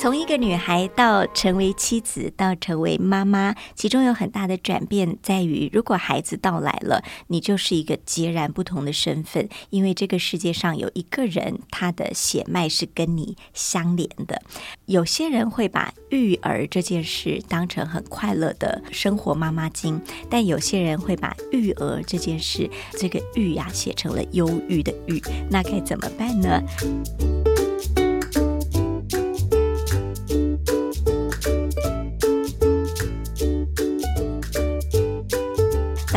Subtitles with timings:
[0.00, 14.40] 从一个女孩到成为妻子，到成为妈妈，其中有很大的转变在于，如果孩子到来了，你就是一个截然不同的身份，因为这个世界上有一个人，他的血脉是跟你相连的。
[14.86, 26.58] 有些人会把育儿这件事当成很快乐的生活妈妈经，但有些人会把育儿这件事，这个育呀写成了忧郁的郁，那该怎么办呢？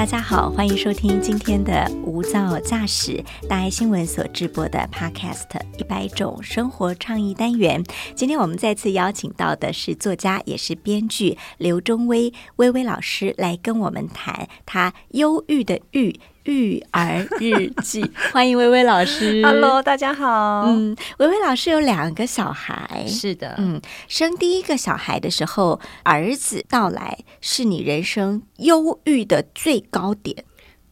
[0.03, 5.48] 大家好，欢迎收听今天的无噪驾驶大爱新闻所直播的 Podcast
[5.80, 7.81] 《一百种生活创意单元》。
[8.13, 16.19] 今天我们再次邀请到的是作家，也是编剧刘中威微微老师来跟我们谈他忧郁的郁。
[16.45, 19.41] 育儿日记，欢迎薇薇老师。
[19.44, 20.63] Hello，大家好。
[20.66, 23.55] 嗯，薇薇老师有两个小孩，是的。
[23.58, 30.44] 嗯，生第一个小孩的时候，儿子到来是你人生忧郁的最高点。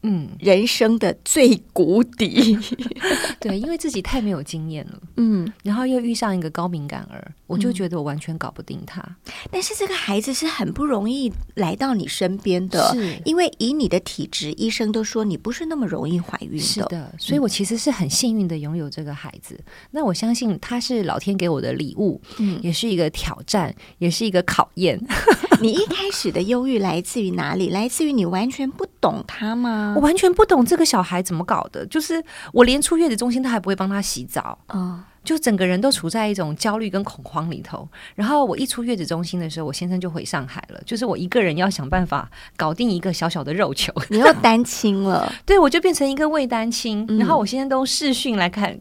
[0.03, 2.57] 嗯，人生的最谷底。
[3.39, 4.99] 对，因为自己太没有经验了。
[5.17, 9.03] 嗯，然后又遇上一个高敏感儿，我就觉得我完全搞不定他。
[9.49, 16.59] 但是这个孩子是很不容易来到你身边的，是因为以你的体质，医生都说你不是那么容易怀孕的。
[16.59, 19.59] 是的，所以我其实是很幸运的拥有这个孩子。
[19.91, 24.99] 那我相信他是老天给我的礼物，嗯，也是一个挑战，也是一个考验。
[25.61, 27.69] 你一开始的忧郁来自于哪里？
[27.69, 29.91] 来自于你完全不懂他吗？
[29.95, 37.88] 我完全不懂这个小孩怎么搞的，就是我连出月子中心他还不会帮他洗澡，嗯，就整个人都处在一种焦虑跟恐慌里头。
[38.16, 43.93] 然后我一出月子中心的时候，我先生就回上海了，就是我一个人要想办法搞定一个小小的肉球。
[44.09, 47.05] 你又单亲了， 对我就变成一个未单亲。
[47.20, 48.77] 然后我现在都视讯来看，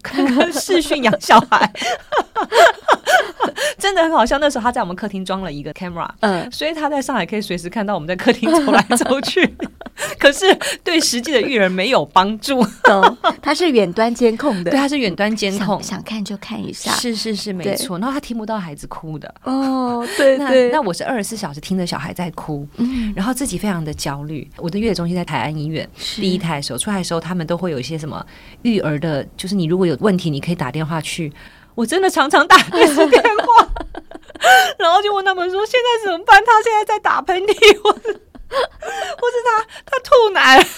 [0.53, 1.71] 视讯养小孩。
[3.79, 9.55] 真的很好笑，那时候他在我们客厅装了一个 camera，嗯，所以他在上海可以随时看到我们在客厅走来走去。
[10.19, 10.45] 可是
[10.85, 12.65] 对实际的育儿没有帮助，
[13.43, 17.99] 他是远端监控的，对，他是远端监控，想看就看一下，是是是，没错。
[17.99, 20.71] 然后他听不到孩子哭的，哦， 对对。
[20.71, 24.49] 那我是二十四小时听着小孩在哭，嗯，然后自己非常的焦虑。
[24.57, 28.25] 我的月子中心在台安医院，第一胎的时候出来的时候，他们都会有一些什么
[28.63, 31.33] 育儿的，就是你如果有问题，你可以打电话去。
[31.75, 33.69] 我真的常常打电话，
[34.79, 36.41] 然后就问他们说：“现在怎么办？
[36.47, 38.21] 他现在在打喷嚏，或者
[39.19, 40.59] 或是他他吐奶。”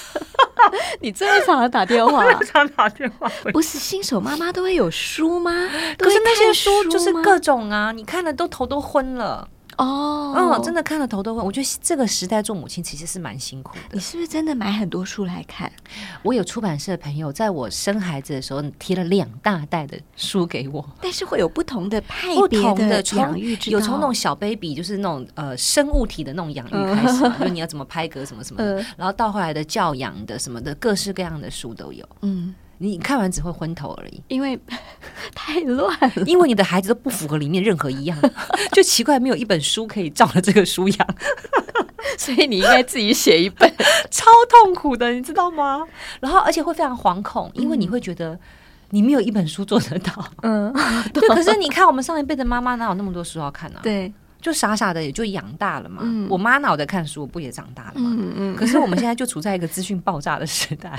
[1.00, 5.50] 你这么常打电话，常打电话，不是新手妈妈都会有书吗？
[5.98, 9.48] 可是那些书就是各种啊，你看的都头都昏了。
[9.78, 11.44] 哦，嗯，真的看了头都昏。
[11.44, 13.80] 我觉得这个时代做母亲其实是蛮辛苦的。
[13.92, 15.70] 你是不是真的买很多书来看？
[16.22, 20.84] 我有出版社的朋友，在我生孩子的时候贴了两大袋的书给我。
[21.00, 32.06] 但是会有不同的派别的养育之有从那种小 baby，就是那种呃生物体的那种养育开始，就你要怎么拍嗝什么什么的， 然后到后来的教养的什么的，各式各样的书都有。
[32.22, 32.54] 嗯。
[32.88, 34.58] 你看完只会昏头而已，因为
[35.34, 36.22] 太乱了。
[36.26, 38.18] 因为你的孩子都不符合里面任何一样，
[38.72, 41.08] 就奇怪没有一本书可以照着这个书养，
[42.18, 43.72] 所以你应该自己写一本，
[44.10, 45.86] 超痛苦的，你知道吗？
[46.20, 48.38] 然后而且会非常惶恐，因为你会觉得
[48.90, 50.12] 你没有一本书做得到。
[50.42, 50.72] 嗯，
[51.14, 51.28] 对。
[51.28, 53.78] 可是你看，我们上一辈的妈妈哪有那么多书要看呢？
[53.82, 54.12] 对。
[54.42, 56.02] 就傻傻的也就养大了嘛。
[56.28, 58.10] 我妈脑袋看书不也长大了嘛？
[58.12, 58.56] 嗯嗯。
[58.56, 60.92] 可是我们现在就处在一个资讯爆炸的时代，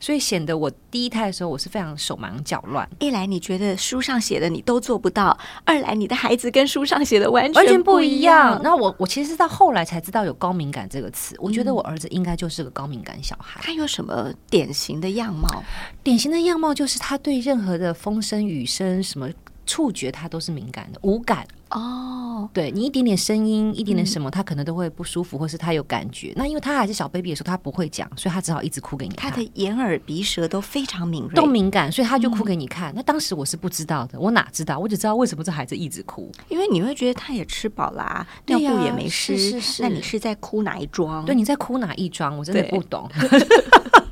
[0.00, 2.88] 所以显得我第一胎的时候我是非常手忙脚乱。
[2.98, 8.58] 一来你觉得书上写的你都做不到，二来你的孩子跟书上写的完完全不一样。
[8.64, 11.36] 那我我其实是到后来才知道有高敏感这个词。
[11.38, 13.60] 我觉得我儿子应该就是个高敏感小孩。
[13.62, 15.62] 他有什么典型的样貌？
[16.02, 19.28] 典型的样貌就是他对任何的风声雨声什么。
[19.70, 22.50] 触觉它都是敏感的，无感哦。
[22.52, 26.32] 对你一点点声音，一点点什么，他可能都会不舒服，或是他有感觉。
[26.34, 29.30] 那因为他还是小 baby 的时候，他不会讲，所以他只好一直哭给你看。
[29.30, 32.92] 他的眼耳鼻舌都非常敏锐，都敏感，所以他就哭给你看。
[32.96, 34.78] 那当时我是不知道的，我哪知道？
[34.78, 41.24] 我只知道为什么这孩子一直哭，因为你会觉得他也吃饱啦，尿布也没湿，那你是在哭哪一桩？
[41.24, 42.36] 对，你在哭哪一桩？
[42.36, 43.08] 我真的不懂。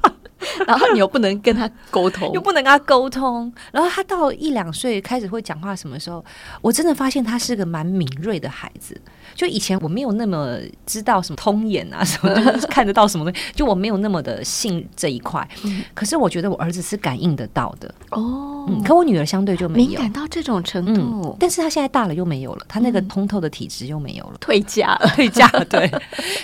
[0.67, 3.53] 然后你又不能跟他沟通，又不能跟他沟通。
[3.73, 6.25] 然后他到一两岁开始会讲话，什么时候？
[6.61, 9.01] 我真的发现他是个蛮敏锐的孩子。
[9.39, 15.49] 就以前我没有那么知道什么通眼啊，什么就是看得到什么东西，就我没有那么的信这一块。
[15.95, 18.67] 可是我觉得我儿子是感应得到的哦。
[18.69, 21.37] 嗯，可我女儿相对就没有敏感到这种程度。
[21.39, 25.47] 但是他现在大了又没有了，他那个通透的体质又没有了，退嫁了， 退嫁。
[25.71, 25.89] 对，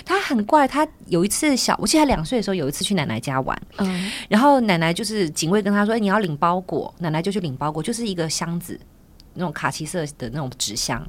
[0.05, 0.65] 他很怪。
[0.65, 8.79] 他有一次小，我记得他两岁的时候有一次去奶奶家玩，嗯，然后奶奶就是警卫跟他说：“你要领包裹。”奶奶就去领包裹，就是一个箱子。
[9.35, 11.05] 那种卡其色的那种纸箱，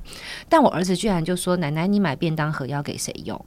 [0.49, 3.44] 但我儿子居然就说：“奶奶，你买便当盒要给谁用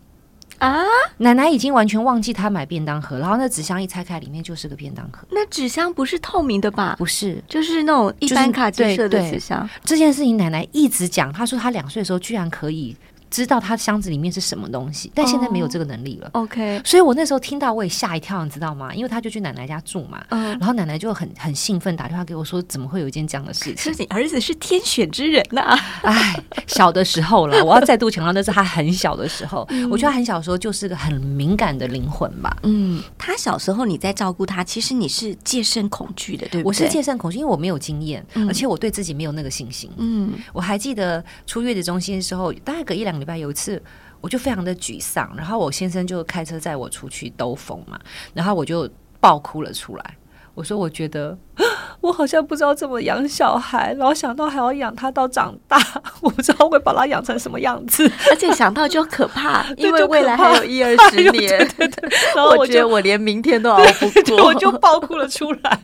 [0.57, 0.83] 啊？”
[1.17, 5.27] 奶奶已经完全忘记他买便当盒，然后那纸箱一拆开，里面就是个便当盒。
[5.31, 6.95] 那纸箱不是透明的吧？
[6.97, 9.69] 不是，就是那种一般卡其色的纸箱。
[9.83, 12.95] 这件事情奶奶一直讲，她说她两岁的时候居然可以。
[13.29, 16.29] 知道他箱子里面是什么东西，但现在没有这个能力了。
[16.33, 18.93] OK，所以我那时候听到我也吓一跳，你知道吗？
[18.93, 25.77] 因为他就去奶奶家住嘛，然后奶奶就很很兴奋，打电话给我说：“怎么会有一件这样的事情？”你儿子是天选之人呐！
[26.03, 26.35] 哎，
[26.67, 29.67] 小的时候了，我要再度强调，那是他很小的时候。
[29.91, 32.55] 我觉得很小的时候就是个很敏感的灵魂吧。
[32.63, 36.63] 嗯，他小时候你在照顾他，其实你是戒慎恐惧的，对不对？
[36.63, 39.91] 我是戒慎恐惧，因为我没有经验，而且我对自己没有那个信心。
[39.97, 43.81] 嗯，我还记得出月子中心的时候，大概隔一两礼拜有一次。
[44.21, 47.98] 我就非常的沮丧，然后我先生就开车载我出去兜风嘛，
[48.33, 48.86] 然后我就
[49.21, 50.18] 爆哭了出来。
[50.54, 51.38] 我说我觉得
[52.01, 55.77] 我好像不知道怎么养小孩，然后想到还要养他到长大，
[56.21, 62.09] 我不知道会把他养成什么样子，而且想到就可怕， 因为未来还有一二十年 对对。
[62.35, 65.79] 然后我觉得我连明天都熬不过，我就爆哭了出来。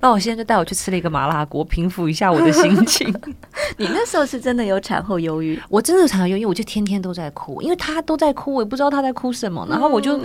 [0.00, 3.14] 那我现在就带我去吃了一个麻辣锅，平复一下我的心情。
[3.76, 5.60] 你那时候是真的有产后忧郁？
[5.68, 10.18] 我真的产后忧郁，我就天天都在哭，因为他都在哭，我也不知道他在哭什么，然后我就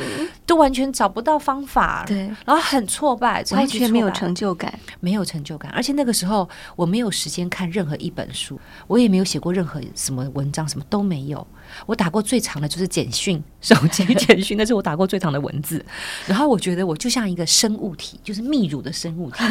[0.45, 11.45] 都完全找不到方法，对，然后很挫败，完全没有成就感，没有成就感，而且那个时候我没有时间看任何一本书，我也没有写过任何什么文章，什么都没有。
[11.85, 15.83] 我打过最长的就是简讯，手机简讯，那是我打过最长的文字。
[16.27, 19.43] 然后我觉得我就像一个生物体，就是泌乳的生物体。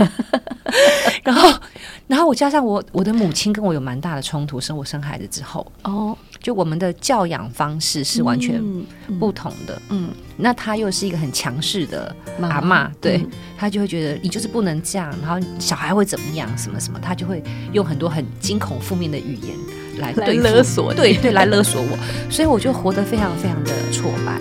[1.25, 1.61] 然后，
[2.07, 8.63] 然后我加上我我的母亲跟我有蛮大的冲突，生我生孩子之后，哦，就我们的教养方式是完全
[9.19, 9.81] 不同的。
[9.89, 13.25] 嗯，那他又是一个很强势的阿妈，对
[13.57, 17.43] 他就会觉得你就是不能这样，然后小孩会怎么样，什么什么，他就会
[17.73, 19.57] 用很多很惊恐负面的语言。
[19.97, 21.97] 来勒索，对对，来勒索我，
[22.29, 24.39] 所以我就活得非常非常的挫败。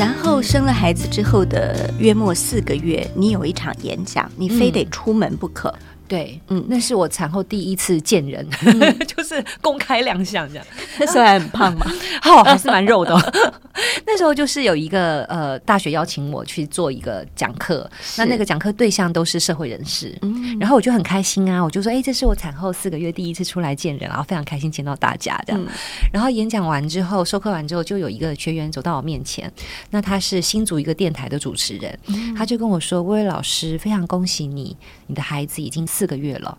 [0.00, 5.70] 然后生了孩子之后的约莫四个月，你有一场演讲，你非得出门不可。
[6.08, 8.48] 对，嗯，那是我产后第一次见人，
[9.06, 10.66] 就是公开亮相这样。
[11.00, 11.86] 那时候还很胖嘛，
[12.24, 13.52] 哦，还是蛮肉的。
[14.06, 25.66] 那时候就是有一个呃大学邀请我去做一个讲课，那那个讲课对象都是社会人士，嗯，然后我就很开心啊，我就说，哎，这是我产后四个月第一次出来见人，然后非常开心见到大家这样。
[26.12, 29.50] 然后演讲完之后，授课完之后，就有一个学员走到我面前，
[29.90, 31.98] 那他是新竹一个电台的主持人，
[32.36, 34.76] 他就跟我说，薇薇老师，非常恭喜你，
[35.06, 35.86] 你的孩子已经。
[35.90, 36.56] 四个月了，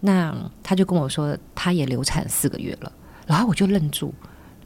[0.00, 0.32] 那
[0.62, 2.92] 他就跟我说，他也流产四个月了，
[3.28, 4.12] 然后我就愣住，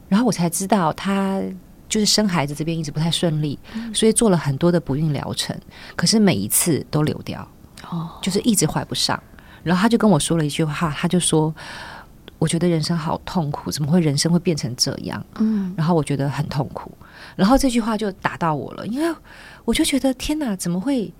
[0.08, 1.42] 然后我才知道他
[1.88, 3.58] 就是生孩子这边一直不太顺利，
[3.92, 5.54] 所以做了很多的不孕疗程，
[5.96, 7.46] 可是每一次都流掉，
[7.90, 9.20] 哦，就是一直怀不上。
[9.64, 11.54] 然后他就跟我说了一句话，他就说
[12.38, 16.90] ：“我觉得人生好痛苦，怎么会人生会变成这样？”嗯，然后我觉得很痛苦，
[17.36, 19.14] 然后这句话就打到我了，因为
[19.64, 21.12] 我就觉得天哪，怎么会？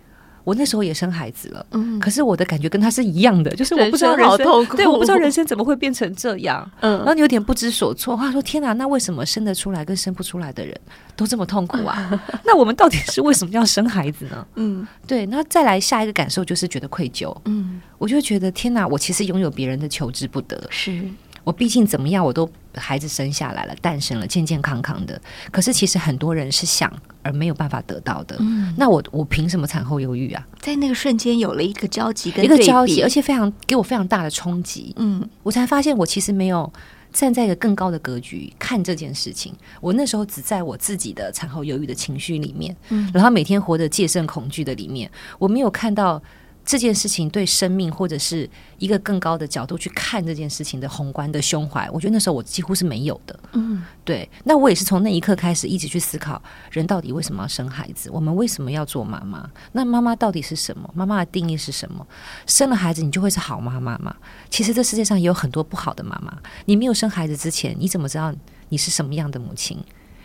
[0.45, 8.17] 我那时候也生孩子了，嗯，可是我的感觉跟他是一样的，就是我不知道人生，对，我不知道人生怎么会变成这样，嗯，然后你有点不知所措。
[8.17, 10.79] 他说：“天哪，那为什么生得出来跟生不出来的人
[11.15, 12.21] 都这么痛苦啊？
[12.45, 15.27] 那我们到底是为什么要生孩子呢？”嗯，对。
[15.27, 21.03] 那再来下一个感受就是觉得愧疚，嗯，我就觉得天哪，我其实拥有别人的求之不得，是。
[21.45, 25.21] 我毕竟怎么样，我都孩子生下来了，诞生了，健健康康的。
[25.51, 28.37] 可是其实很多人是想而没有办法得到的。
[28.39, 30.47] 嗯，那我我凭什么产后忧郁啊？
[30.61, 34.93] 在那个瞬间有了一个交集，跟一个交集，而且非常给我非常大的冲击。
[34.97, 36.73] 嗯，我才发现我其实没有
[37.13, 39.53] 站在一个更高的格局看这件事情。
[39.81, 46.23] 我那时候只在我自己的产后忧郁的情绪里面，嗯，然后每天活得戒慎恐惧的里面，我没有看到。
[46.65, 53.39] 这件事情对生命或者是一个更高的角度去看这件事情的宏观的胸怀，我觉得那时候我几乎是没有的。
[53.53, 54.29] 嗯，对。
[54.45, 56.41] 那我也是从那一刻开始一直去思考，
[56.71, 58.09] 人到底为什么要生孩子？
[58.11, 59.51] 我们为什么要做妈妈？
[59.73, 60.89] 那妈妈到底是什么？
[60.95, 62.07] 妈妈的定义是什么？
[62.47, 64.15] 生了孩子，你就会是好妈妈吗？
[64.49, 66.37] 其实这世界上也有很多不好的妈妈。
[66.67, 68.33] 你没有生孩子之前，你怎么知道
[68.69, 69.77] 你是什么样的母亲？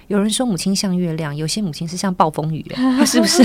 [0.07, 2.65] 有人说母亲像月亮，有些母亲是像暴风雨，
[3.05, 3.43] 是不是？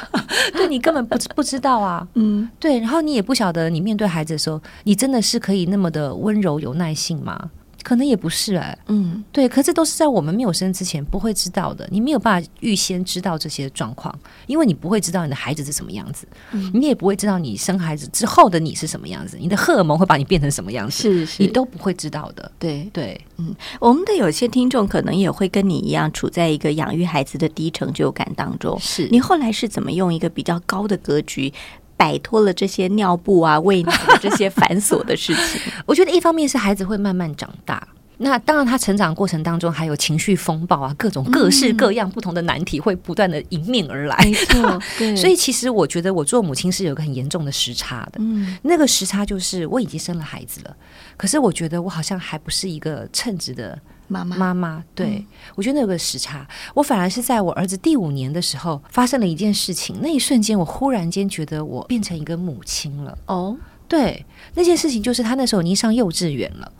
[0.52, 7.50] 对你根本不不知道啊，嗯，对，然后你也不晓得，你面对孩子的时候，你真的是可以那么的温柔有耐性吗？
[7.88, 14.14] 可能也不是哎，嗯，对，可这都是在我们没有生之前不会知道的，你没有办法预先知道这些状况，
[14.46, 16.28] 因为你不会知道你的孩子是什么样子，
[16.74, 22.52] 你也不会知道你生孩子之后的你是什么样子，你的荷尔蒙会把你变成什么样子，是是，你都不会知道的。
[22.58, 28.78] 对对，嗯，我们的有些听众可能也会跟你一样，处在一个养育孩子的低成就感当中。
[28.78, 31.50] 是你后来是怎么用一个比较高的格局？
[31.98, 37.86] 摆脱了这些尿布啊、喂奶这些繁琐的事情， 我觉得一方面是孩子会慢慢长大，
[38.18, 44.16] 那当然他成长过程当中还有情绪风暴啊，各种各式各样不同的难题会不断的迎面而来。
[44.22, 45.14] 没错，对。
[45.18, 50.76] 所以其实我觉得我做母亲是有个很严重的时差的，嗯，那个时差就是我已经生了孩子了，
[51.16, 53.78] 可是我觉得我好像还不是一个称职的。
[54.08, 55.24] 妈妈，妈妈，对
[55.54, 63.16] 我觉得有个时差，我反而是在我儿子第五年的时候发生了一件事情，那一瞬间我忽然间觉得我变成一个母亲了。
[63.26, 64.24] 哦，对，
[64.54, 66.72] 那件事情就是他那时候已经上幼稚园了，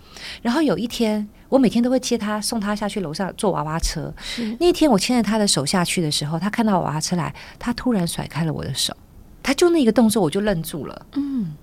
[0.43, 4.13] 然后有一天我每天都会接他送他下去楼上坐娃娃车，
[4.59, 8.97] 那一天我牵着他的手下去的时候，他看到娃娃车来，他突然甩开了我的手，
[9.43, 11.07] 他就那个动作我就愣住了。
[11.13, 11.55] 嗯，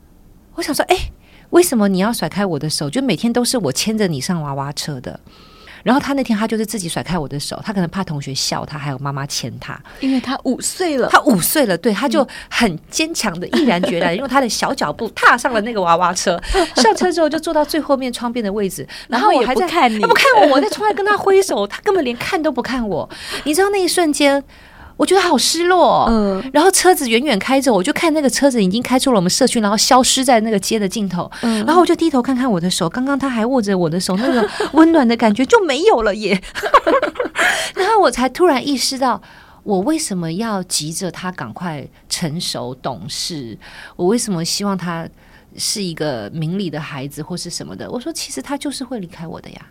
[0.56, 1.12] 我想说，哎，
[1.52, 2.90] 为什么你要甩开我的手？
[2.90, 5.20] 就每天都是我牵着你上娃娃车的。
[5.86, 16.42] 然后他那天他就是自己甩开我的手，他可能怕同学笑他，还有妈妈牵他，因为他五岁了，他五岁了，对，他就很坚强的毅然决然用他的小脚步踏上了那个娃娃车，
[16.78, 23.08] 上车之后就坐到最后面窗边的位置，然后我还在看你，他不看我，我在窗外跟他挥手，他根本连看都不看我，
[23.44, 24.44] 你知道那一瞬间。
[24.98, 36.42] 我觉得好失落，嗯，然后车子远远开着，我就看那个车子已经开出了我们社区，然后消失在那个街的尽头，嗯，然后我就低头看看我的手，刚刚他还握着我的手，那个 温暖的感觉就没有了耶，
[37.76, 39.22] 然后我才突然意识到，
[39.64, 43.58] 我为什么要急着他赶快成熟懂事，
[43.98, 45.06] 我为什么希望他
[45.58, 47.90] 是一个明理的孩子或是什么的？
[47.92, 49.66] 我说，其实他就是会离开我的呀，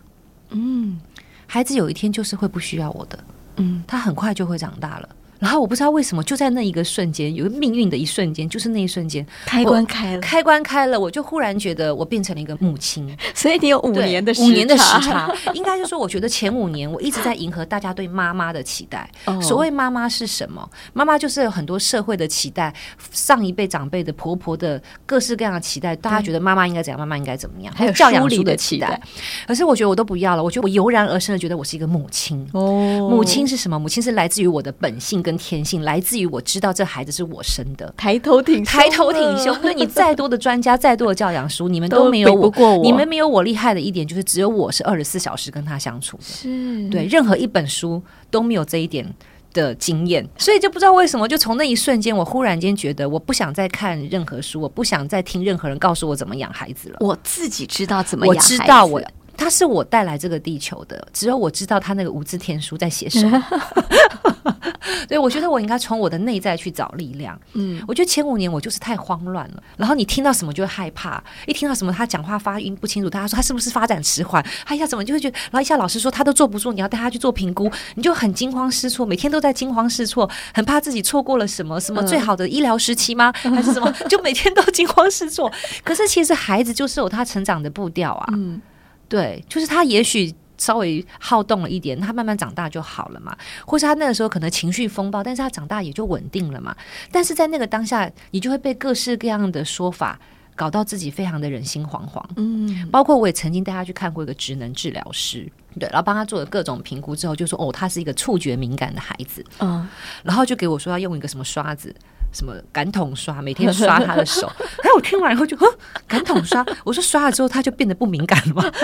[0.51, 0.99] 嗯，
[1.47, 3.17] 孩子有一天就是会不需要我的。
[3.57, 5.09] 嗯，他很快就会长大了。
[5.39, 13.15] 然后我不知道为什么，就在那一个瞬间，有个命运的一瞬间，就是那一瞬间，开关开了，开关开了，我就忽然觉得我变成了一个母亲。
[13.33, 19.09] 所以你有五年的五年的时差， 应该就说，我觉得前五年我一直在迎合大家对妈妈的期待。
[19.41, 20.67] 所谓妈妈是什么？
[20.93, 22.73] 妈妈就是有很多社会的期待，
[23.11, 28.99] 上一辈长辈的、婆婆的各式各样的期待，大家觉得妈妈应该怎样，妈妈应该怎么样，还有教养书的期待。
[29.47, 32.47] 可是我觉得我都不要了，我觉得我油然而生的觉得我是一个母亲。
[32.53, 33.77] 哦，母亲是什么？
[33.77, 35.99] 母亲是来自于我的本性跟天性，来。
[36.05, 39.51] 自于我知道这孩子是我生的，抬头挺抬头挺胸。
[39.59, 46.23] 所以你再多的专家，再多的教养书，你们都没有我，你们没有我厉害的一点，就是只有我是二十四小时跟他相处的。
[46.23, 47.99] 是对任何一本书
[48.29, 49.03] 都没有这一点
[49.51, 56.97] 的经验，所以就不知道为什么，就从那一瞬间，我忽然间觉得我不想再看任何书，我不想再听任何人告诉我怎么养孩子了。
[56.99, 59.01] 我自己知道怎么养，我知道我。
[59.37, 63.43] 他是我带来这个地球的，只有我知道他那个无字天书在写什么。
[65.07, 67.39] 对，我觉得我应该从我的内在去找力量。
[67.53, 69.61] 嗯，我觉得前五年我就是太慌乱了。
[69.77, 74.43] 然后你听到什么就会害怕，一听到什么他讲话发音不清楚，大家说他是不是发展迟缓？
[74.65, 83.31] 他一下怎么就会觉得，然后一下老师说他都坐不住，你要带他去做评估，你就很惊慌失措，每天都在惊慌失措，很怕自己错过了什么什么最好的医疗时期吗？
[83.33, 83.91] 还是什么？
[84.09, 85.51] 就每天都惊慌失措。
[85.83, 88.33] 可是其实孩子就是有他成长的步调啊。
[88.33, 88.61] 嗯。
[89.07, 93.35] 对，就是他也许稍微好动了一点，他慢慢长大就好了嘛。
[93.65, 96.75] 或是他那个时候可能情绪风暴，但是他长大也就稳定了嘛。
[97.11, 100.19] 但是在那个当下，你就会被各式各样的说法
[100.55, 102.23] 搞到自己非常的人心惶惶。
[102.37, 109.45] 嗯，包括我也曾经带他去看过一个职能治疗师，对，然后帮他做了各种评估之后，就说哦，他是一个触觉敏感的孩子。
[109.59, 109.87] 嗯，
[110.23, 111.93] 然后就给我说要用一个什么刷子。
[112.35, 114.45] 什么感统刷，每天刷他的手。
[114.83, 115.57] 哎，我听完以后就，
[116.05, 118.71] 感统刷，我说刷了之后他就变得不敏感了吗？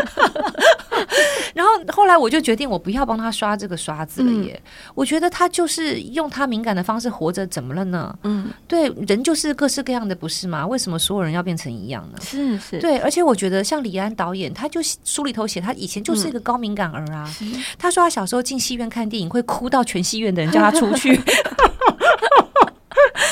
[1.54, 4.62] 然后后来我就决定，我不要帮他刷这个刷子了耶。
[4.96, 8.18] 我觉得他就是用他敏感的方式活着，怎么了呢？
[8.24, 10.66] 嗯，对，人就是各式各样的，不是吗？
[10.66, 12.20] 为什么所有人要变成一样呢？
[12.22, 12.98] 是是，对。
[13.00, 17.30] 而且我觉得像李安导演，他就书里头写，他以前就是一个高敏感儿啊。
[17.78, 21.20] 他说他小时候进戏院看电影会哭到全戏院的人叫他出去。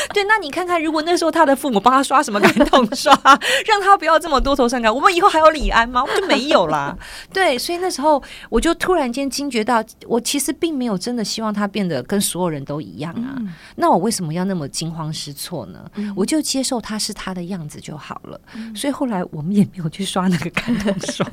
[0.13, 3.13] 对，那你看看，如果那时候他的父母帮他刷什么感动刷，
[3.67, 6.01] 让他不要这么多愁善感，我们以后还有李安吗？
[6.01, 6.97] 我们就没有啦。
[7.31, 13.37] 对，所以那时候我就突然间惊觉到，我其实并没有真的希望他变得跟所有人都一样啊。
[13.75, 15.79] 那我为什么要那么惊慌失措呢？
[16.15, 18.39] 我就接受他是他的样子就好了。
[18.75, 21.25] 所以后来我们也没有去刷那个感动刷。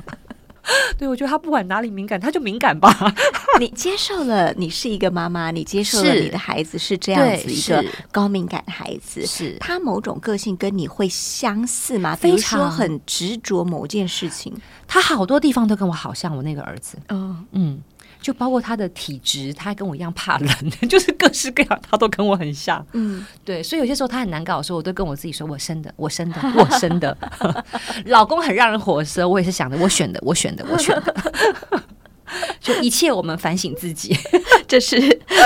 [0.98, 2.90] 对，我觉得他不管哪里敏感，他就敏感吧。
[3.60, 12.16] 你接受了，你是一个妈妈，你接受了你的孩子是这样子一个高敏感孩子，是他某种个性跟你会相似吗？
[12.20, 14.54] 比如说很执着某件事情，
[14.86, 16.98] 他好多地方都跟我好像我那个儿子。
[17.08, 17.82] 嗯嗯。
[18.26, 20.50] 就包括他的体质，他跟我一样怕冷，
[20.90, 22.84] 就是各式各样，他都跟我很像。
[22.92, 27.16] 嗯，对，所以有些时候他很难搞的时候，我都跟我自己说：“我生的，我生的，我生的。
[28.06, 31.14] ”老公很让人火色，我也是想的，我选的，我选的，我选的。
[32.60, 34.12] 就一切，我们反省自己，
[34.66, 35.00] 这是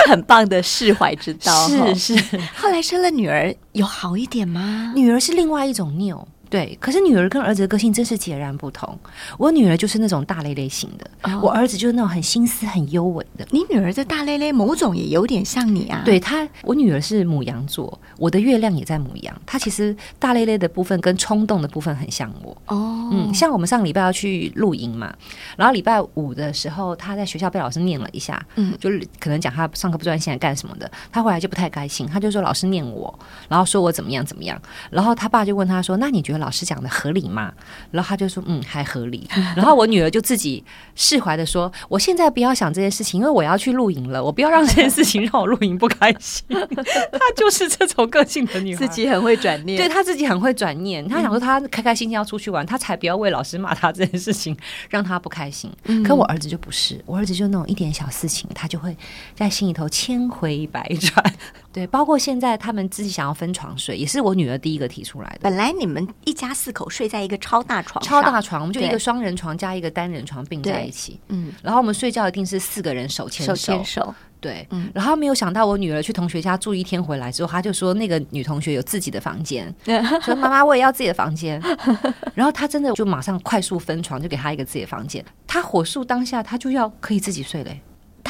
[0.08, 1.68] 很棒的释怀之道。
[1.68, 2.40] 是是。
[2.56, 4.94] 后来生了女儿，有好一点吗？
[4.96, 6.26] 女儿是另外一种拗。
[6.50, 8.98] 对，可是女儿跟儿子的个性真是截然不同。
[9.38, 13.46] 我女儿就是那种大咧咧型的，我儿子就是那种很心思很优美的。
[13.50, 16.02] 你女儿的大咧咧，某种也有点像你啊。
[16.04, 19.32] 对她，我女儿是母羊座，我的月亮也在母羊。
[19.46, 22.50] 她其实大咧咧的部分跟冲动的部分很像我。
[22.66, 25.14] 哦，嗯，像我们上个礼拜要去露营嘛，
[25.56, 33.16] 然后礼拜五的时候，她在学校被老师念了一下，嗯，就是可能讲她上课不专心干什么的，她回来就不太开心，她就说老师念我，
[33.48, 36.39] 然后说我怎么样怎么样，然后她爸就问她说，那你觉得？
[36.40, 37.52] 老师讲的合理吗？
[37.92, 40.64] 然后他就说：“嗯，还合理。”然后我女儿就自己
[40.96, 49.78] 释怀的说：“我现在不要想这件事情，因为我要去露营了，我不要让这件事情让我露营不开心。”她就是这种个性的女孩，自己很会转念。
[49.78, 54.56] 对她自己很会转念，她想说她开开心心要出去玩，她才不要为老师骂她这件事情
[54.88, 55.70] 让她不开心。
[56.02, 58.96] 可我儿子就不是，我儿子就那种一点小事情，他就会
[59.34, 61.34] 在心里头千回百转。
[61.72, 65.38] 对，包括现在他们自己想要分床睡，也是我女儿第一个提出来的。
[65.42, 71.20] 本来你们一家四口睡在一个超大床，超大床，我们就一个双人床加一个单人床并在一起。
[71.28, 74.14] 嗯，然后我们睡觉一定是四个人手牵手手牵手。
[74.40, 79.72] 对，嗯，然后没有想到我女儿去同学家住一天回来之后，她就说那个女同学有自己的房间，
[80.24, 81.60] 说妈妈我也要自己的房间。
[82.34, 85.22] 然后她真的就马上快速分床，就给她一个自己的房间。
[85.46, 87.80] 她火速当下，她就要可以自己睡嘞。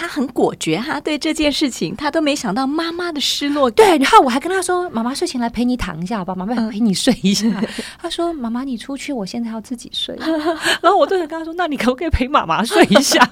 [0.00, 3.70] 他很果决哈，对这件事情他都没想到妈妈的失落。
[3.70, 6.32] 对，然后我还跟他说：“妈妈睡前来陪你躺一下，好吧？
[6.40, 7.46] 妈妈陪你睡一下。
[8.00, 10.16] ”他说：“妈妈，你出去，我现在要自己睡。
[10.80, 13.28] ”然后我对着跟他说：“那你可不可以陪妈妈睡一下？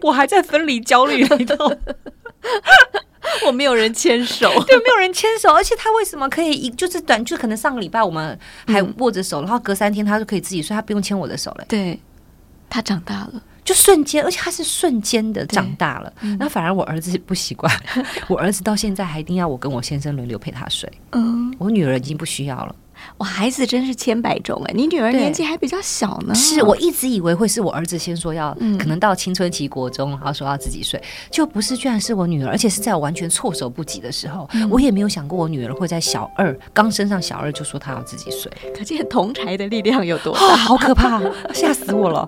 [0.00, 1.76] 我还在分离焦虑里头，
[3.46, 5.52] 我没有人牵手，对，没有人牵手。
[5.52, 11.66] 而且他为什么可以一就是短，就可能上个礼拜我们还握着手，然后隔三天他就可以自己睡，他不用牵我的手了。
[11.68, 12.00] 对，
[12.70, 16.10] 他长大了。”就瞬间，而且他是瞬间的长大了。
[16.38, 17.70] 那反而我儿子不习惯，
[18.26, 20.90] 我儿子到现在还一定要我跟我先生轮流陪他睡。
[21.12, 22.74] 嗯，我女儿已经不需要了。
[23.18, 24.72] 我，孩子真是千百种哎！
[24.74, 26.34] 你女儿年纪还比较小呢。
[26.34, 30.98] 是我一直以为会是我儿子先说要，可能到青春期国中，然后说要自己睡，
[31.30, 38.50] 就不是，居然是我女儿，而且是在我完全措手不及的时候，我也没有想过我女儿会在小二刚升上小二就说她要自己睡。
[38.74, 41.20] 可见同柴的力量有多大，好可怕，
[41.52, 42.26] 吓死我了。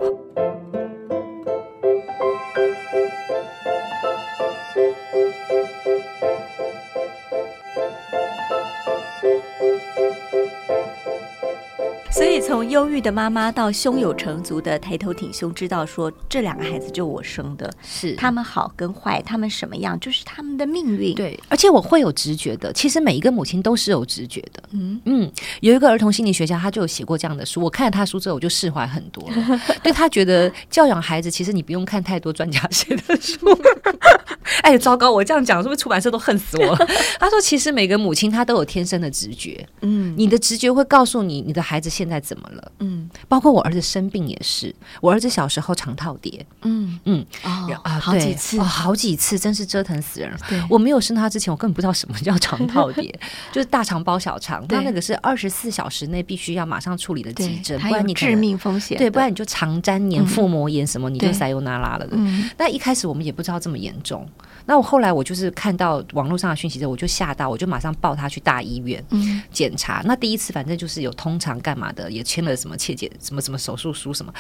[12.71, 21.15] 忧郁的妈妈到胸有成竹的抬头挺胸，知道说这两个孩子就我生的，是他们好跟坏，他们什么样就是他们的命运。
[21.17, 22.73] 对，而且我会有直觉的。
[22.73, 24.63] 其实每一个母亲都是有直觉的。
[24.71, 25.31] 嗯嗯，
[25.61, 27.61] 有一个儿童心理学家，他就有写过这样的书。
[27.61, 29.29] 我看了他书之后，我就释怀很多。
[29.83, 33.37] 对他觉得教养孩子，其实你不用看太多专家写的书。
[34.63, 35.11] 哎，糟糕！
[35.11, 36.75] 我这样讲，是不是出版社都恨死我？
[37.19, 39.67] 他说，其实每个母亲她都有天生的直觉。
[39.81, 42.60] 嗯，你的直觉会告诉你，你的孩子现在怎么了？
[42.79, 46.45] 嗯，包括我儿子生病也是，我儿子小时候肠套叠。
[46.63, 50.31] 嗯嗯啊啊，好几次，好几次，真是折腾死人。
[50.49, 53.19] 对，我没有生他之前，我根本不知道什么叫肠套叠，
[53.53, 54.67] 就是大肠包小肠。
[54.67, 58.99] 他那个是二十四小时内必须要马上处理的急诊，不然你致命风险。
[58.99, 62.07] 对，不然你就肠粘黏、腹膜炎什么，你就塞尤那拉了。
[62.07, 62.17] 的，
[62.59, 64.29] 那一开始我们也不知道这么严重。
[64.67, 69.05] 那我后来我就是看到网络上的讯息之后，我就吓到，我就马上抱他去大医院
[69.51, 70.03] 检查。
[70.05, 74.33] 那第一次反正就是有通常干嘛的，也签了什么切结、什么什么手术书什么，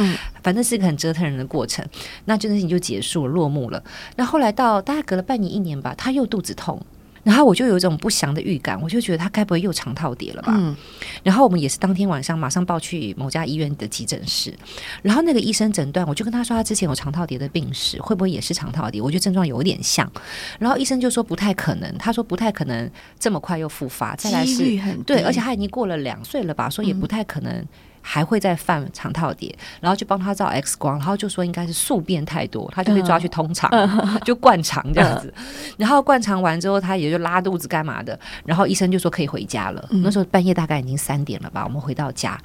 [0.43, 1.85] 反正是一个很折腾人的过程。
[2.27, 3.83] 那这件事情就结束了，落幕了。
[4.17, 6.81] 那后来到大概隔了半年一年吧，他又肚子痛。
[7.23, 10.55] 然后我就有一种不祥的预感，我就觉得他该不会又肠套叠了吧？
[10.57, 10.75] 嗯
[11.23, 14.55] 然后我们也是当天晚上马上报去某家医院的急诊室，
[15.03, 19.01] 然后那个医生诊断，我就跟他说他之前有肠套叠的病史，会不会也是肠套叠？
[19.03, 20.11] 我觉得症状有点像，
[20.59, 24.65] 然后医生就说不太可能，他说不太可能这么快又复发，再来是
[25.05, 27.67] 对，而且他已经过了两岁了吧，说也不太可能。
[28.03, 33.71] 还会再犯肠套叠，然后就帮他照 X 光，然后就说应该是宿便太多，他就被抓去通肠，
[34.25, 35.33] 就灌肠这样子。
[35.77, 39.87] 然后灌肠完之后，他也就拉肚子干嘛的，然后医生就说可以回家了。
[39.91, 42.39] 那时候半夜大概已经三点了吧，我们回到家，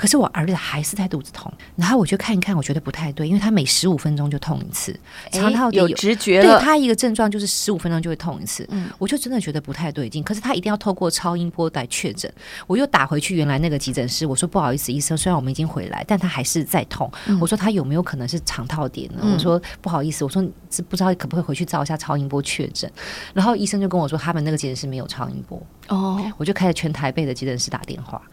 [0.00, 4.98] 可是我儿子还是在肚子痛，然后我就看一看，我觉得不太对，因为他每十五分钟就痛一次，
[5.30, 10.22] 肠套叠哎有直觉了，对他一个症状就是十五分钟就会痛一次，嗯我就真的觉得不太对劲。
[10.22, 12.32] 可是他一定要透过超音波来确诊，
[12.66, 17.12] 我又打回去原来那个急诊室，我说不好意思，医生，虽然我们已经回来，但他还是在痛。
[17.38, 19.18] 我说他有没有可能是肠套叠呢？
[19.20, 22.90] 嗯我说不好意思，我说是不知道可不可以回去照一下超音波确诊。
[23.34, 28.20] 然后医生就跟我说，他们那个急诊室没有超音波，哦，我就开始全台北的急诊室打电话。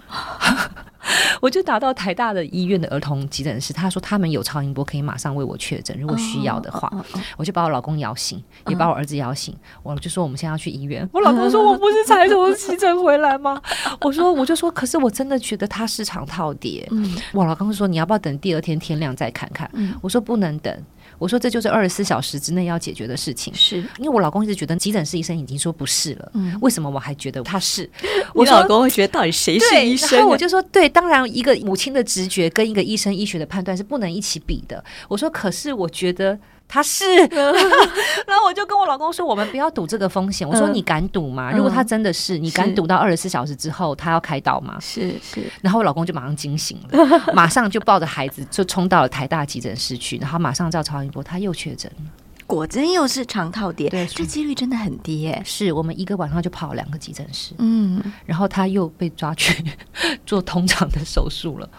[1.39, 6.89] 我就打到台大的医院的儿童急诊室，他说他们有超音波，可以马上为我确诊，如果需要的话。
[6.91, 9.55] 哦，哦哦我就把我老公摇醒，也把我儿子摇醒。
[9.83, 11.07] 我就说我们现在要去医院。
[11.13, 13.61] 我老公说：“我不是才从急诊回来吗？”
[14.01, 16.89] 我说：“我就说，可是我真的觉得他是场套叠。”
[17.31, 19.69] 我老公说：“你要不要等第二天天亮再看看？”
[20.01, 20.75] 我说：“不能等。”
[21.17, 27.89] 我说：“这就是二十四小时之内要解决的事情。”是因为我老公一直觉得急诊室医生已经说不是了，嗯为什么我还觉得他是？
[28.33, 30.11] 我老公会觉得到底谁是，医生啊？
[30.17, 34.83] 然后我就说，对，当然一个母亲的直觉跟一个医生医学的判断是不能一起比的。
[35.07, 36.37] 我说，可是我觉得。
[36.67, 40.47] 他是， 然后我就跟我老公说，我们不要赌这个风险。
[40.47, 41.51] 我说，嗯你敢赌吗？
[41.51, 44.77] 如果他真的是，你敢赌到二十四小时之后他要开刀吗？
[44.81, 52.05] 是是，然后我老公就马上惊醒了， 马上就抱着孩子就冲到了台大急诊室去，然后马上叫曹云波，他又确诊了。
[52.45, 55.41] 果真又是长套叠，对这几率真的很低耶。
[55.45, 59.63] 是我们一个晚上就跑两个急诊室，嗯，然后他又被抓去
[60.25, 61.69] 做通常的手术了。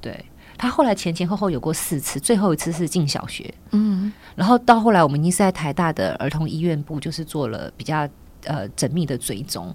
[0.00, 0.24] 对
[0.58, 8.08] 他后来前前后后有过四次，最后一次是进小学，嗯，然后到后来我们已经是在台大的儿童医院部，就是做了比较
[8.44, 9.74] 呃缜密的追踪，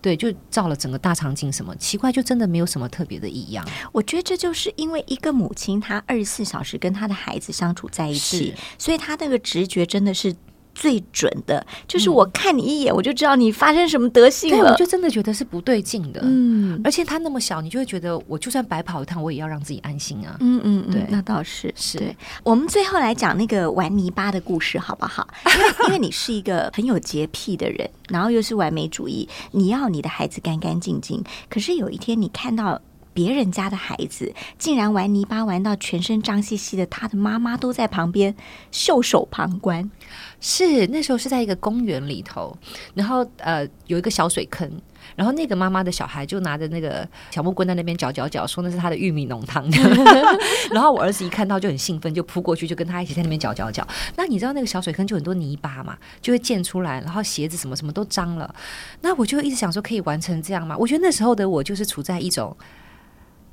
[0.00, 3.66] 对，就照了整个大场景什么，奇怪就真的没有什么特别的异样。
[3.92, 10.34] 我觉得这就是因为一个母亲她二十四小时跟她的孩子相处在一起，所以她那个直觉真的是
[10.78, 11.66] 最准的。
[11.88, 14.70] 就是我看你一眼，我就知道你发生什么德性对，了。
[14.70, 16.20] 我就真的觉得是不对劲的。
[16.22, 20.36] 嗯而且他那么小，你就会觉得我就算白跑一趟，我也要让自己安心啊。
[20.38, 22.16] 嗯嗯，嗯对那倒是是对。
[22.44, 25.26] 我们最后来讲那个玩泥巴的故事，好不好？
[25.56, 31.22] 因为因为你是一个很有洁癖的人，然后又是完美主义，你要你的孩子干干净净。
[31.50, 32.80] 可是有一天你看到。
[33.14, 38.32] 别人家的孩子竟然玩泥巴玩到全身脏兮兮的，他的妈妈都在旁边
[38.70, 39.90] 袖手旁观。
[40.40, 42.56] 是那时候是在一个公园里头，
[42.94, 44.70] 然后呃有一个小水坑，
[45.16, 49.68] 然后那个妈妈的小孩就拿着那个小木棍在那边搅搅搅，说那是他的玉米浓汤。
[50.70, 53.86] 然后我儿子一看到就很兴奋，就扑过去就跟他一起在那边搅搅搅。
[54.16, 58.54] 那你知道那个小水坑就很多泥巴嘛，就会溅出来，然后鞋子什么什么都脏了。
[59.00, 60.76] 那我就一直想说，可以完成这样吗？
[60.78, 62.56] 我觉得那时候的我就是处在一种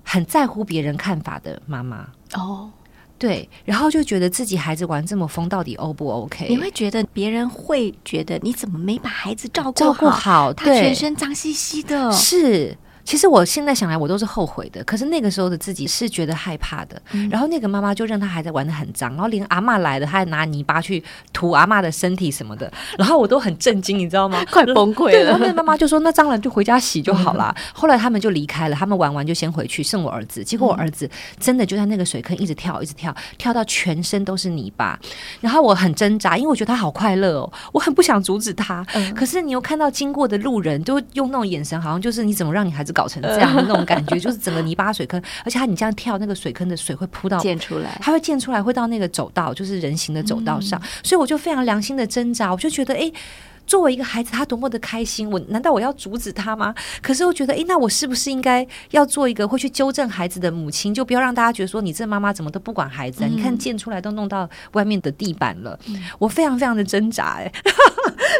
[0.03, 2.07] 很在乎别人看法的妈妈。
[2.33, 2.69] 哦，
[3.17, 6.47] 对，然后就觉得自己孩子玩这么疯，到底 O 不 OK？
[6.49, 12.11] 你会觉得别人会觉得你怎么没把孩子照顾照顾好，他，全身脏兮兮的。
[12.11, 12.77] 是。
[13.05, 14.83] 其实我现在想来，我都是后悔的。
[14.83, 16.99] 可是那个时候的自己是觉得害怕的。
[17.29, 22.71] 然后那个妈妈就让他还在玩的很脏，然后连阿嬷来了，他还拿泥巴去涂阿嬷的身体什么的。
[22.97, 24.43] 然后我都很震惊，你知道吗？
[24.51, 25.45] 快崩溃对，然后了。
[25.45, 27.55] 那个妈妈就说：“那脏了就回家洗就好啦。
[27.73, 30.43] 后来他们就离开了，他们玩完就先回去，剩我儿子。
[30.43, 31.07] 结果我儿子
[31.39, 34.99] 真的就在那个水坑一直跳，一直跳，跳到全身都是泥巴。
[35.41, 38.83] 然后我很挣扎，因为我觉得他好快乐哦，我很不想阻止他。
[39.15, 53.13] 可是你又看到经过的路人都用那种眼神，好像就是你怎么让你孩子搞成这样的那种感觉，就是整个泥巴水坑，而且他你这样跳，那个水坑的水会扑到溅出来，它会溅出来，会到那个走道，就是人行的走道上，所以我就非常良心的挣扎，我就觉得，诶，
[53.67, 56.73] 作为一个孩子，他多么的开心，我难道我要阻止他吗？
[57.01, 63.27] 可是我觉得，诶，那我是不是应该要做一个会去纠正孩子的母亲，就不要让大家觉得说你这妈妈怎么都不管孩子啊？
[63.27, 65.77] 你看溅出来都弄到外面的地板了，
[66.19, 67.51] 我非常非常的挣扎、诶。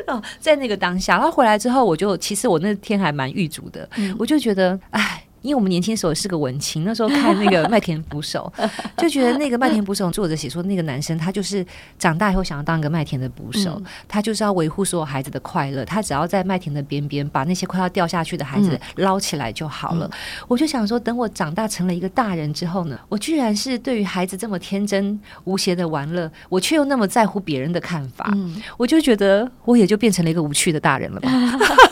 [0.08, 5.25] 哦，在那个当下，然后回来之后，我就其实我那天还蛮郁卒的，我就觉得，哎。
[5.46, 8.52] 因为我们年轻时候是个文青，那时候看那个麦田捕手，
[8.98, 11.64] 就觉得那个麦田捕手作者写说，那个男生他就是
[12.00, 20.10] 长大以后想要当一个麦田的捕手，他就是要维护所有孩子的快乐，他只要在麦田的边边把那些快要掉下去的孩子捞起来就好了。
[20.48, 28.34] 我就想说，等我长大成了一个大人之后呢，我居然是对于孩子这么天真无邪的玩乐，我却又那么在乎别人的看法，
[28.78, 31.30] 我就觉得我也就变成了一个无趣的大人了吧。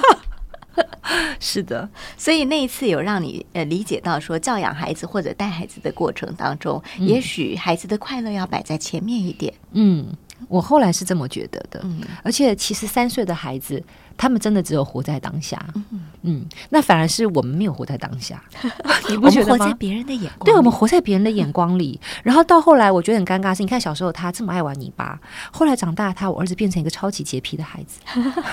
[1.39, 9.53] 是的，所以那一次有让你呃理解到说，教养孩子或者带孩子的过程当中，也许孩子的快乐要摆在前面一点。
[9.73, 10.07] 嗯，
[10.47, 11.79] 我后来是这么觉得的。
[11.84, 13.84] 嗯，而且其实三岁的孩子。
[14.15, 15.60] 他们真的只有活在当下，
[16.21, 18.41] 嗯，那反而是我们没有活在当下，
[19.10, 19.58] 你不觉得吗？
[19.58, 23.56] 活在别人的眼光，对我们活在别人的眼光里，然后到后来，我觉得很尴尬。
[23.58, 25.19] 是，你看小时候他这么爱玩泥巴，
[25.51, 27.99] 后来长大，他我儿子变成一个超级洁癖的孩子，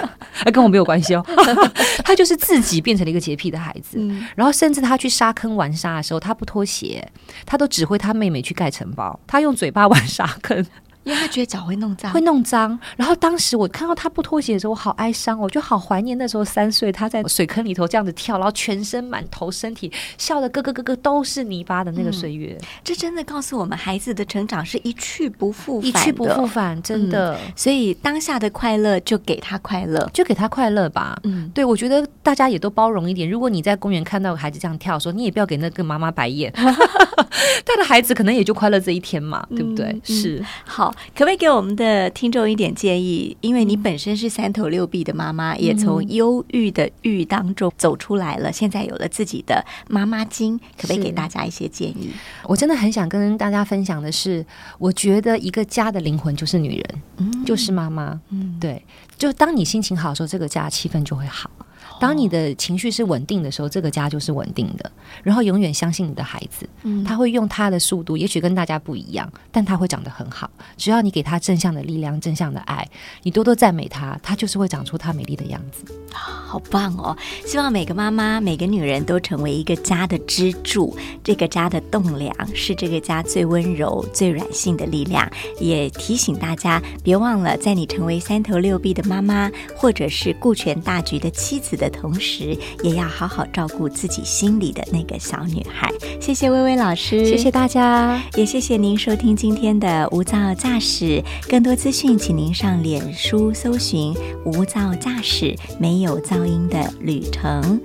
[0.50, 1.22] 跟我没有关系哦，
[2.02, 3.98] 他就是自己变成了一个洁癖的孩子。
[4.34, 7.06] 然后甚至他去沙坑玩沙的时候，他不脱鞋，
[7.44, 10.64] 他都指挥他妹妹去盖城堡，他用嘴巴玩沙坑。
[11.04, 12.78] 因为他觉得脚会弄脏，会弄脏。
[12.96, 22.56] 然后当时我看到他不脱鞋的时候，我好哀伤，我就好怀念那时候三岁他在水坑里头这样子跳，然后全身满头身体笑的咯咯咯咯都是泥巴的那个岁月。
[22.84, 27.38] 这真的告诉我们，孩子的成长是一去不复返，一去不复返，真的。
[27.56, 31.18] 所以当下的快乐就给他快乐，就给他快乐吧。
[31.24, 33.28] 嗯，对，我觉得大家也都包容一点。
[33.28, 36.52] 如果你在公园看到孩子这样跳，说你也不要给那个妈妈白眼，
[37.64, 40.00] 他的孩子可能也就快乐这一天嘛，对不对？
[40.04, 40.94] 是好。
[41.14, 43.36] 可不可以给我们的听众一点建议？
[43.40, 52.10] 因为你本身是三头六臂的妈妈，也从忧郁的郁当中走出来了，现在有了自己的妈妈经，可不可以给大家一些建议？
[52.44, 54.44] 我真的很想跟大家分享的是，
[54.78, 58.82] 我觉得一个家的灵魂就是女人，嗯，就是妈妈，嗯，对，
[59.16, 61.50] 就当你心情好的时候，这个家气氛就会好。
[62.00, 64.90] 当你的情绪是稳定的时候，这个家就是稳定的。
[65.22, 66.66] 然后永远相信你的孩子，
[67.04, 70.50] 他会用他的速度，也许跟大家不一样，但他会长得很好。
[70.78, 72.88] 只要你给他正向的力量、正向的爱，
[73.22, 75.84] 你多多赞美他，他就是会长出他美丽的样子。
[76.12, 77.14] 好棒哦！
[77.44, 85.30] 希望每个妈妈、每个女人都成为一个家的支柱，这个家的栋梁，是这个家最温柔、最软性的力量。
[85.58, 91.89] 也提醒大家，别忘了，在你成为三头六臂的妈妈，或者是顾全大局的妻子的。
[91.90, 95.90] 同时，也要好好照顾自己心里的那个小女孩。
[96.20, 101.22] 谢谢薇薇老师，谢谢大家，也谢谢您收听今天的无噪驾驶。
[101.48, 107.80] 更多资讯，请您上脸书搜寻“无噪驾驶”，没有噪音的旅程。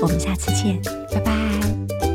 [0.00, 0.80] 我们下次见，
[1.12, 2.07] 拜拜。